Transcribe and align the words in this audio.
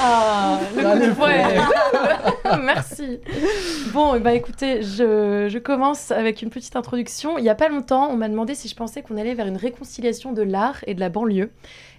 Ah, 0.00 0.58
le 0.76 1.14
coup 1.14 2.33
Merci. 2.62 3.20
Bon, 3.92 4.18
bah 4.20 4.34
écoutez, 4.34 4.82
je, 4.82 5.48
je, 5.48 5.58
commence 5.58 6.10
avec 6.10 6.42
une 6.42 6.50
petite 6.50 6.76
introduction. 6.76 7.38
Il 7.38 7.42
n'y 7.42 7.48
a 7.48 7.54
pas 7.54 7.68
longtemps, 7.68 8.10
on 8.10 8.16
m'a 8.16 8.28
demandé 8.28 8.54
si 8.54 8.68
je 8.68 8.74
pensais 8.74 9.02
qu'on 9.02 9.16
allait 9.16 9.34
vers 9.34 9.46
une 9.46 9.56
réconciliation 9.56 10.32
de 10.32 10.42
l'art 10.42 10.84
et 10.86 10.94
de 10.94 11.00
la 11.00 11.08
banlieue. 11.08 11.50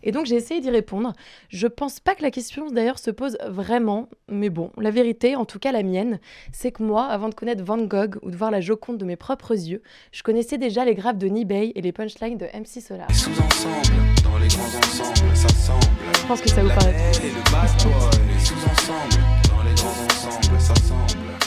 Et 0.03 0.11
donc 0.11 0.27
j'ai 0.27 0.35
essayé 0.35 0.61
d'y 0.61 0.69
répondre. 0.69 1.13
Je 1.49 1.65
pense 1.67 1.99
pas 1.99 2.13
que 2.13 2.21
la 2.21 2.29
question 2.29 2.67
d'ailleurs 2.67 2.99
se 2.99 3.09
pose 3.09 3.37
vraiment, 3.47 4.07
mais 4.29 4.49
bon, 4.49 4.71
la 4.77 4.91
vérité, 4.91 5.35
en 5.35 5.45
tout 5.45 5.57
cas 5.57 5.71
la 5.71 5.81
mienne, 5.81 6.19
c'est 6.51 6.71
que 6.71 6.83
moi, 6.83 7.05
avant 7.05 7.29
de 7.29 7.33
connaître 7.33 7.63
Van 7.63 7.79
Gogh 7.79 8.17
ou 8.21 8.29
de 8.29 8.37
voir 8.37 8.51
la 8.51 8.61
Joconde 8.61 8.99
de 8.99 9.05
mes 9.05 9.15
propres 9.15 9.53
yeux, 9.53 9.81
je 10.11 10.21
connaissais 10.21 10.59
déjà 10.59 10.85
les 10.85 10.93
graphes 10.93 11.17
de 11.17 11.27
Nibay 11.27 11.71
et 11.73 11.81
les 11.81 11.91
punchlines 11.91 12.37
de 12.37 12.45
MC 12.45 12.81
Solar. 12.81 13.07
dans 13.07 14.37
les 14.37 14.47
grands 14.47 14.77
ensembles, 14.77 15.35
ça 15.35 15.49
semble. 15.49 15.85
Je 16.21 16.27
pense 16.27 16.41
que 16.41 16.49
ça 16.49 16.61
vous 16.61 16.69
paraît. 16.69 16.93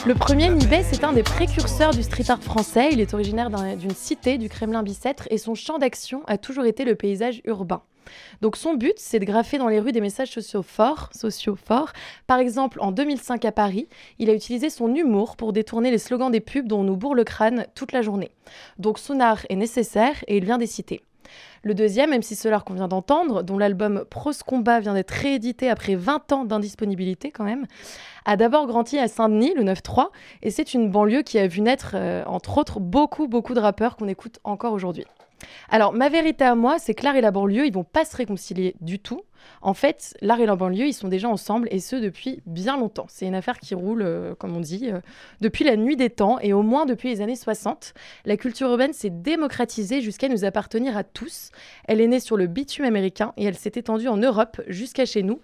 Le 0.08 0.14
premier 0.14 0.48
Nibay, 0.48 0.82
c'est 0.84 1.04
un 1.04 1.12
des 1.12 1.22
précurseurs 1.22 1.90
du 1.90 2.02
street 2.02 2.30
art 2.30 2.42
français. 2.42 2.88
Il 2.92 3.00
est 3.00 3.12
originaire 3.12 3.50
d'une 3.50 3.90
cité 3.90 4.38
du 4.38 4.48
Kremlin 4.48 4.82
Bicêtre 4.82 5.28
et 5.28 5.36
son 5.36 5.54
champ 5.54 5.76
d'action 5.76 6.22
a 6.26 6.38
toujours 6.38 6.64
été 6.64 6.86
le 6.86 6.94
paysage 6.94 7.42
urbain. 7.44 7.82
Donc 8.40 8.56
son 8.56 8.72
but, 8.72 8.94
c'est 8.96 9.18
de 9.18 9.26
graffer 9.26 9.58
dans 9.58 9.68
les 9.68 9.80
rues 9.80 9.92
des 9.92 10.00
messages 10.00 10.30
sociaux 10.30 10.62
forts, 10.62 11.10
sociaux 11.12 11.56
forts. 11.62 11.92
Par 12.26 12.38
exemple, 12.38 12.78
en 12.80 12.90
2005 12.90 13.44
à 13.44 13.52
Paris, 13.52 13.86
il 14.18 14.30
a 14.30 14.32
utilisé 14.32 14.70
son 14.70 14.94
humour 14.94 15.36
pour 15.36 15.52
détourner 15.52 15.90
les 15.90 15.98
slogans 15.98 16.30
des 16.30 16.40
pubs 16.40 16.66
dont 16.66 16.80
on 16.80 16.84
nous 16.84 16.96
bourre 16.96 17.14
le 17.14 17.24
crâne 17.24 17.66
toute 17.74 17.92
la 17.92 18.00
journée. 18.00 18.30
Donc 18.78 18.98
son 18.98 19.20
art 19.20 19.44
est 19.50 19.56
nécessaire 19.56 20.24
et 20.26 20.38
il 20.38 20.44
vient 20.46 20.56
des 20.56 20.66
cités. 20.66 21.02
Le 21.62 21.74
deuxième, 21.74 22.10
même 22.10 22.22
si 22.22 22.34
Solar 22.34 22.64
qu'on 22.64 22.74
vient 22.74 22.88
d'entendre, 22.88 23.42
dont 23.42 23.58
l'album 23.58 24.04
Prose 24.08 24.42
Combat 24.42 24.80
vient 24.80 24.94
d'être 24.94 25.10
réédité 25.10 25.68
après 25.68 25.94
20 25.94 26.32
ans 26.32 26.44
d'indisponibilité 26.44 27.30
quand 27.30 27.44
même, 27.44 27.66
a 28.24 28.36
d'abord 28.36 28.66
grandi 28.66 28.98
à 28.98 29.08
Saint-Denis, 29.08 29.54
le 29.54 29.64
9-3, 29.64 30.08
et 30.42 30.50
c'est 30.50 30.74
une 30.74 30.90
banlieue 30.90 31.22
qui 31.22 31.38
a 31.38 31.46
vu 31.46 31.60
naître, 31.60 31.92
euh, 31.94 32.22
entre 32.26 32.58
autres, 32.58 32.80
beaucoup, 32.80 33.26
beaucoup 33.26 33.54
de 33.54 33.60
rappeurs 33.60 33.96
qu'on 33.96 34.08
écoute 34.08 34.38
encore 34.44 34.72
aujourd'hui. 34.72 35.04
Alors, 35.70 35.92
ma 35.92 36.08
vérité 36.08 36.44
à 36.44 36.54
moi, 36.54 36.78
c'est 36.78 36.94
que 36.94 37.04
l'art 37.04 37.16
et 37.16 37.20
la 37.20 37.30
banlieue, 37.30 37.66
ils 37.66 37.72
vont 37.72 37.84
pas 37.84 38.04
se 38.04 38.16
réconcilier 38.16 38.74
du 38.80 38.98
tout. 38.98 39.22
En 39.62 39.74
fait, 39.74 40.16
l'art 40.20 40.40
et 40.40 40.46
la 40.46 40.56
banlieue, 40.56 40.86
ils 40.86 40.92
sont 40.92 41.08
déjà 41.08 41.28
ensemble 41.28 41.68
et 41.70 41.80
ce 41.80 41.96
depuis 41.96 42.42
bien 42.46 42.76
longtemps. 42.76 43.06
C'est 43.08 43.26
une 43.26 43.34
affaire 43.34 43.58
qui 43.58 43.74
roule, 43.74 44.02
euh, 44.02 44.34
comme 44.34 44.56
on 44.56 44.60
dit, 44.60 44.90
euh, 44.90 45.00
depuis 45.40 45.64
la 45.64 45.76
nuit 45.76 45.96
des 45.96 46.10
temps 46.10 46.38
et 46.40 46.52
au 46.52 46.62
moins 46.62 46.86
depuis 46.86 47.08
les 47.08 47.20
années 47.20 47.36
60. 47.36 47.94
La 48.24 48.36
culture 48.36 48.68
urbaine 48.70 48.92
s'est 48.92 49.10
démocratisée 49.10 50.00
jusqu'à 50.00 50.28
nous 50.28 50.44
appartenir 50.44 50.96
à 50.96 51.04
tous. 51.04 51.50
Elle 51.86 52.00
est 52.00 52.08
née 52.08 52.20
sur 52.20 52.36
le 52.36 52.46
bitume 52.46 52.84
américain 52.84 53.32
et 53.36 53.44
elle 53.44 53.56
s'est 53.56 53.72
étendue 53.74 54.08
en 54.08 54.16
Europe 54.16 54.60
jusqu'à 54.68 55.06
chez 55.06 55.22
nous. 55.22 55.40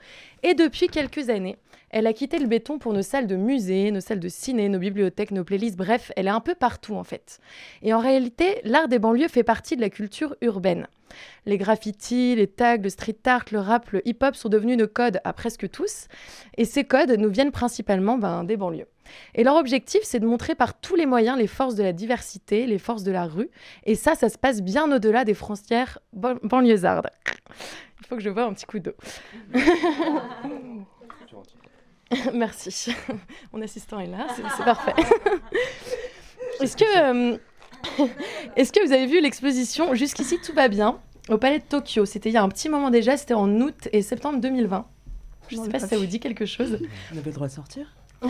Et 0.46 0.52
depuis 0.52 0.88
quelques 0.88 1.30
années, 1.30 1.56
elle 1.88 2.06
a 2.06 2.12
quitté 2.12 2.38
le 2.38 2.46
béton 2.46 2.78
pour 2.78 2.92
nos 2.92 3.00
salles 3.00 3.26
de 3.26 3.34
musée, 3.34 3.90
nos 3.90 4.00
salles 4.00 4.20
de 4.20 4.28
ciné, 4.28 4.68
nos 4.68 4.78
bibliothèques, 4.78 5.30
nos 5.30 5.42
playlists, 5.42 5.78
bref, 5.78 6.12
elle 6.16 6.26
est 6.26 6.30
un 6.30 6.40
peu 6.40 6.54
partout 6.54 6.96
en 6.96 7.02
fait. 7.02 7.40
Et 7.80 7.94
en 7.94 7.98
réalité, 7.98 8.60
l'art 8.62 8.88
des 8.88 8.98
banlieues 8.98 9.28
fait 9.28 9.42
partie 9.42 9.74
de 9.74 9.80
la 9.80 9.88
culture 9.88 10.36
urbaine. 10.42 10.86
Les 11.46 11.56
graffitis, 11.56 12.36
les 12.36 12.46
tags, 12.46 12.76
le 12.76 12.90
street 12.90 13.16
art, 13.24 13.46
le 13.52 13.58
rap, 13.58 13.90
le 13.92 14.06
hip-hop 14.06 14.36
sont 14.36 14.50
devenus 14.50 14.76
nos 14.76 14.86
codes 14.86 15.18
à 15.24 15.32
presque 15.32 15.70
tous. 15.70 16.08
Et 16.58 16.66
ces 16.66 16.84
codes 16.84 17.12
nous 17.12 17.30
viennent 17.30 17.52
principalement 17.52 18.18
ben, 18.18 18.44
des 18.44 18.58
banlieues. 18.58 18.88
Et 19.34 19.44
leur 19.44 19.56
objectif, 19.56 20.00
c'est 20.02 20.20
de 20.20 20.26
montrer 20.26 20.54
par 20.54 20.78
tous 20.78 20.96
les 20.96 21.06
moyens 21.06 21.38
les 21.38 21.46
forces 21.46 21.74
de 21.74 21.82
la 21.82 21.92
diversité, 21.94 22.66
les 22.66 22.78
forces 22.78 23.02
de 23.02 23.12
la 23.12 23.24
rue. 23.24 23.48
Et 23.84 23.94
ça, 23.94 24.14
ça 24.14 24.28
se 24.28 24.36
passe 24.36 24.60
bien 24.60 24.92
au-delà 24.94 25.24
des 25.24 25.34
frontières 25.34 26.00
banlieusardes. 26.12 27.08
Il 28.00 28.06
faut 28.06 28.16
que 28.16 28.22
je 28.22 28.30
vois 28.30 28.44
un 28.44 28.52
petit 28.52 28.66
coup 28.66 28.78
d'eau. 28.78 28.92
Merci. 32.34 32.94
Mon 33.52 33.62
assistant 33.62 34.00
est 34.00 34.06
là, 34.06 34.26
c'est 34.36 34.64
parfait. 34.64 34.94
Est-ce 36.60 36.76
que, 36.76 36.84
euh, 36.84 37.36
est 38.56 38.72
que 38.72 38.86
vous 38.86 38.92
avez 38.92 39.06
vu 39.06 39.20
l'exposition 39.20 39.94
Jusqu'ici, 39.94 40.38
tout 40.38 40.52
va 40.52 40.68
bien 40.68 40.98
au 41.28 41.38
Palais 41.38 41.58
de 41.58 41.64
Tokyo? 41.64 42.04
C'était 42.04 42.30
il 42.30 42.32
y 42.32 42.36
a 42.36 42.42
un 42.42 42.48
petit 42.48 42.68
moment 42.68 42.90
déjà, 42.90 43.16
c'était 43.16 43.34
en 43.34 43.50
août 43.60 43.88
et 43.92 44.02
septembre 44.02 44.40
2020. 44.40 44.86
Je 45.48 45.56
ne 45.56 45.64
sais 45.64 45.70
pas 45.70 45.80
si 45.80 45.88
ça 45.88 45.96
vous 45.96 46.06
dit 46.06 46.20
quelque 46.20 46.46
chose. 46.46 46.78
On 47.12 47.18
avait 47.18 47.30
le 47.30 47.34
droit 47.34 47.48
de 47.48 47.52
sortir? 47.52 47.86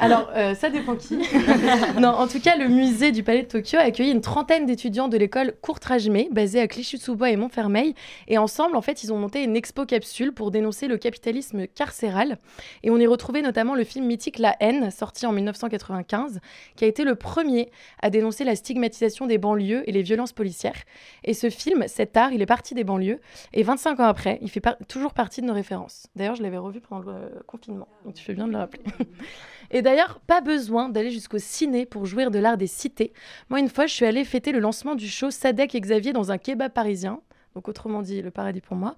Alors, 0.00 0.30
euh, 0.34 0.54
ça 0.54 0.70
dépend 0.70 0.96
qui. 0.96 1.18
non, 2.00 2.08
en 2.08 2.26
tout 2.26 2.40
cas, 2.40 2.56
le 2.56 2.68
musée 2.68 3.12
du 3.12 3.22
Palais 3.22 3.42
de 3.42 3.48
Tokyo 3.48 3.76
a 3.78 3.82
accueilli 3.82 4.10
une 4.10 4.22
trentaine 4.22 4.64
d'étudiants 4.64 5.08
de 5.08 5.18
l'école 5.18 5.52
Courtrajmé, 5.60 6.28
basée 6.32 6.60
à 6.60 6.66
Clichy-sous-Bois 6.66 7.30
et 7.30 7.36
Montfermeil. 7.36 7.94
Et 8.26 8.38
ensemble, 8.38 8.76
en 8.76 8.82
fait, 8.82 9.04
ils 9.04 9.12
ont 9.12 9.18
monté 9.18 9.42
une 9.42 9.56
expo 9.56 9.84
capsule 9.84 10.32
pour 10.32 10.50
dénoncer 10.50 10.88
le 10.88 10.96
capitalisme 10.96 11.66
carcéral. 11.66 12.38
Et 12.82 12.90
on 12.90 12.96
y 12.96 13.06
retrouvait 13.06 13.42
notamment 13.42 13.74
le 13.74 13.84
film 13.84 14.06
mythique 14.06 14.38
La 14.38 14.56
haine, 14.60 14.90
sorti 14.90 15.26
en 15.26 15.32
1995, 15.32 16.40
qui 16.76 16.84
a 16.84 16.88
été 16.88 17.04
le 17.04 17.14
premier 17.14 17.70
à 18.00 18.08
dénoncer 18.08 18.44
la 18.44 18.56
stigmatisation 18.56 19.26
des 19.26 19.36
banlieues 19.36 19.88
et 19.88 19.92
les 19.92 20.02
violences 20.02 20.32
policières. 20.32 20.82
Et 21.24 21.34
ce 21.34 21.50
film, 21.50 21.84
cet 21.88 22.16
art, 22.16 22.32
il 22.32 22.40
est 22.40 22.46
parti 22.46 22.74
des 22.74 22.84
banlieues. 22.84 23.20
Et 23.52 23.62
25 23.62 24.00
ans 24.00 24.04
après, 24.04 24.38
il 24.40 24.50
fait 24.50 24.62
toujours 24.88 25.12
partie 25.12 25.42
de 25.42 25.46
nos 25.46 25.54
références. 25.54 26.06
D'ailleurs, 26.16 26.36
je 26.36 26.42
l'avais 26.42 26.58
revu 26.58 26.80
pendant 26.80 27.10
le 27.10 27.42
confinement. 27.46 27.88
Donc 28.04 28.14
tu 28.14 28.24
fais 28.24 28.34
bien 28.34 28.46
de 28.46 28.52
le 28.52 28.58
rappeler. 28.58 28.82
Et 29.72 29.82
d'ailleurs, 29.90 30.20
pas 30.20 30.40
besoin 30.40 30.88
d'aller 30.88 31.10
jusqu'au 31.10 31.38
ciné 31.38 31.84
pour 31.84 32.06
jouir 32.06 32.30
de 32.30 32.38
l'art 32.38 32.56
des 32.56 32.68
cités. 32.68 33.12
Moi, 33.48 33.58
une 33.58 33.68
fois, 33.68 33.86
je 33.86 33.94
suis 33.94 34.06
allée 34.06 34.24
fêter 34.24 34.52
le 34.52 34.60
lancement 34.60 34.94
du 34.94 35.08
show 35.08 35.30
Sadek 35.32 35.74
et 35.74 35.80
Xavier 35.80 36.12
dans 36.12 36.30
un 36.30 36.38
kebab 36.38 36.72
parisien. 36.72 37.20
Donc 37.56 37.66
autrement 37.66 38.00
dit, 38.00 38.22
le 38.22 38.30
paradis 38.30 38.60
pour 38.60 38.76
moi. 38.76 38.94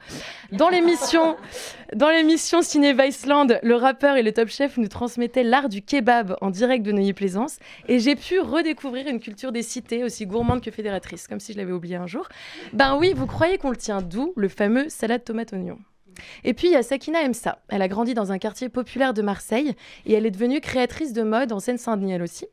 Dans 0.52 0.68
l'émission, 0.68 2.60
Ciné 2.60 2.92
Viceland, 2.92 3.46
le 3.62 3.74
rappeur 3.74 4.16
et 4.16 4.22
le 4.22 4.32
top 4.32 4.48
chef 4.48 4.76
nous 4.76 4.88
transmettaient 4.88 5.42
l'art 5.42 5.70
du 5.70 5.80
kebab 5.80 6.36
en 6.42 6.50
direct 6.50 6.84
de 6.84 6.92
Neuilly-Plaisance, 6.92 7.56
et 7.88 7.98
j'ai 7.98 8.14
pu 8.14 8.40
redécouvrir 8.40 9.08
une 9.08 9.20
culture 9.20 9.52
des 9.52 9.62
cités 9.62 10.04
aussi 10.04 10.26
gourmande 10.26 10.60
que 10.60 10.70
fédératrice, 10.70 11.26
comme 11.26 11.40
si 11.40 11.54
je 11.54 11.58
l'avais 11.58 11.72
oublié 11.72 11.96
un 11.96 12.06
jour. 12.06 12.28
Ben 12.74 12.98
oui, 12.98 13.14
vous 13.16 13.26
croyez 13.26 13.56
qu'on 13.56 13.70
le 13.70 13.76
tient 13.76 14.02
d'où 14.02 14.34
Le 14.36 14.48
fameux 14.48 14.90
salade 14.90 15.24
tomate 15.24 15.54
oignon. 15.54 15.78
Et 16.44 16.54
puis 16.54 16.68
il 16.68 16.72
y 16.72 16.76
a 16.76 16.82
Sakina 16.82 17.22
Emsa. 17.22 17.58
Elle 17.68 17.82
a 17.82 17.88
grandi 17.88 18.14
dans 18.14 18.32
un 18.32 18.38
quartier 18.38 18.68
populaire 18.68 19.14
de 19.14 19.22
Marseille 19.22 19.74
et 20.06 20.12
elle 20.12 20.26
est 20.26 20.30
devenue 20.30 20.60
créatrice 20.60 21.12
de 21.12 21.22
mode 21.22 21.52
en 21.52 21.60
Seine-Saint-Denis 21.60 22.12
elle 22.12 22.22
aussi. 22.22 22.46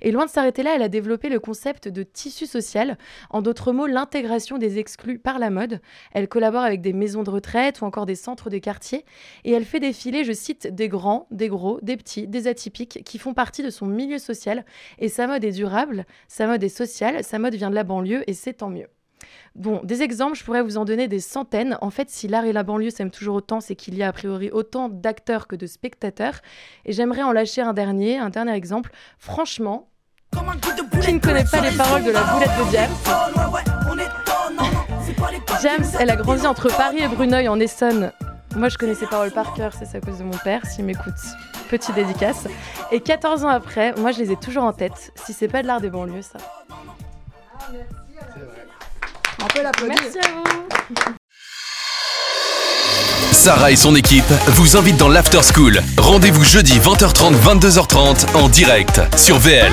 Et 0.00 0.10
loin 0.10 0.26
de 0.26 0.30
s'arrêter 0.30 0.62
là, 0.62 0.72
elle 0.74 0.82
a 0.82 0.88
développé 0.88 1.28
le 1.28 1.40
concept 1.40 1.88
de 1.88 2.02
tissu 2.02 2.46
social, 2.46 2.98
en 3.30 3.42
d'autres 3.42 3.72
mots 3.72 3.86
l'intégration 3.86 4.58
des 4.58 4.78
exclus 4.78 5.18
par 5.18 5.38
la 5.38 5.50
mode. 5.50 5.80
Elle 6.12 6.28
collabore 6.28 6.62
avec 6.62 6.80
des 6.80 6.92
maisons 6.92 7.22
de 7.22 7.30
retraite 7.30 7.80
ou 7.80 7.84
encore 7.84 8.06
des 8.06 8.14
centres 8.14 8.50
de 8.50 8.58
quartier 8.58 9.04
et 9.44 9.52
elle 9.52 9.64
fait 9.64 9.80
défiler, 9.80 10.24
je 10.24 10.32
cite, 10.32 10.66
des 10.68 10.88
grands, 10.88 11.26
des 11.30 11.48
gros, 11.48 11.78
des 11.82 11.96
petits, 11.96 12.26
des 12.26 12.46
atypiques 12.46 13.02
qui 13.04 13.18
font 13.18 13.34
partie 13.34 13.62
de 13.62 13.70
son 13.70 13.86
milieu 13.86 14.18
social 14.18 14.64
et 14.98 15.08
sa 15.08 15.26
mode 15.26 15.44
est 15.44 15.52
durable, 15.52 16.06
sa 16.28 16.46
mode 16.46 16.62
est 16.62 16.68
sociale, 16.68 17.24
sa 17.24 17.38
mode 17.38 17.54
vient 17.54 17.70
de 17.70 17.74
la 17.74 17.84
banlieue 17.84 18.24
et 18.26 18.34
c'est 18.34 18.54
tant 18.54 18.70
mieux. 18.70 18.88
Bon, 19.54 19.80
des 19.84 20.02
exemples, 20.02 20.36
je 20.36 20.44
pourrais 20.44 20.62
vous 20.62 20.76
en 20.76 20.84
donner 20.84 21.08
des 21.08 21.20
centaines. 21.20 21.78
En 21.80 21.90
fait, 21.90 22.10
si 22.10 22.28
l'art 22.28 22.44
et 22.44 22.52
la 22.52 22.62
banlieue 22.62 22.90
s'aiment 22.90 23.10
toujours 23.10 23.36
autant, 23.36 23.60
c'est 23.60 23.74
qu'il 23.74 23.94
y 23.94 24.02
a 24.02 24.08
a 24.08 24.12
priori 24.12 24.50
autant 24.50 24.88
d'acteurs 24.88 25.46
que 25.46 25.56
de 25.56 25.66
spectateurs. 25.66 26.40
Et 26.84 26.92
j'aimerais 26.92 27.22
en 27.22 27.32
lâcher 27.32 27.62
un 27.62 27.72
dernier, 27.72 28.18
un 28.18 28.30
dernier 28.30 28.54
exemple. 28.54 28.92
Franchement, 29.18 29.88
qui 31.02 31.12
ne 31.12 31.18
connaît 31.18 31.44
pas 31.44 31.60
les 31.60 31.76
paroles 31.76 32.04
de 32.04 32.10
la 32.10 32.22
boulette 32.22 32.50
de 32.58 32.72
James 32.72 32.90
James, 35.62 35.86
elle 35.98 36.10
a 36.10 36.16
grandi 36.16 36.46
entre 36.46 36.68
Paris 36.68 36.98
et 36.98 37.08
Bruneuil 37.08 37.48
en 37.48 37.58
Essonne. 37.58 38.12
Moi, 38.54 38.68
je 38.68 38.78
connais 38.78 38.94
ses 38.94 39.06
paroles 39.06 39.30
par 39.30 39.54
cœur, 39.54 39.72
c'est 39.72 39.96
à 39.96 40.00
cause 40.00 40.18
de 40.18 40.24
mon 40.24 40.36
père, 40.38 40.64
s'il 40.66 40.84
m'écoute. 40.84 41.14
Petite 41.68 41.94
dédicace. 41.94 42.46
Et 42.90 43.00
14 43.00 43.44
ans 43.44 43.48
après, 43.48 43.94
moi, 43.96 44.12
je 44.12 44.18
les 44.18 44.32
ai 44.32 44.36
toujours 44.36 44.64
en 44.64 44.72
tête. 44.72 45.12
Si 45.14 45.32
c'est 45.32 45.48
pas 45.48 45.62
de 45.62 45.66
l'art 45.66 45.80
des 45.80 45.90
banlieues, 45.90 46.22
ça. 46.22 46.38
Ah, 47.58 47.72
Merci 49.54 50.18
à 50.18 50.32
vous. 50.34 50.44
Sarah 53.32 53.70
et 53.70 53.76
son 53.76 53.94
équipe 53.94 54.24
vous 54.48 54.76
invitent 54.76 54.96
dans 54.96 55.08
l'After 55.08 55.40
School. 55.42 55.80
Rendez-vous 55.98 56.44
jeudi 56.44 56.78
20h30, 56.78 57.34
22h30 57.34 58.34
en 58.34 58.48
direct 58.48 59.00
sur 59.16 59.38
VL. 59.38 59.72